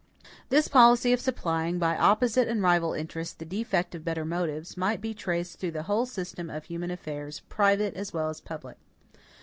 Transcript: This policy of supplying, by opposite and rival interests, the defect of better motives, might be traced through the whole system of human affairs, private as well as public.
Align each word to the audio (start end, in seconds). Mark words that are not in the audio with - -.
This 0.49 0.67
policy 0.67 1.13
of 1.13 1.19
supplying, 1.21 1.77
by 1.77 1.95
opposite 1.95 2.47
and 2.47 2.63
rival 2.63 2.93
interests, 2.93 3.35
the 3.35 3.45
defect 3.45 3.93
of 3.93 4.03
better 4.03 4.25
motives, 4.25 4.75
might 4.75 4.99
be 4.99 5.13
traced 5.13 5.59
through 5.59 5.73
the 5.73 5.83
whole 5.83 6.07
system 6.07 6.49
of 6.49 6.63
human 6.65 6.89
affairs, 6.89 7.41
private 7.49 7.93
as 7.93 8.11
well 8.11 8.27
as 8.29 8.41
public. 8.41 8.77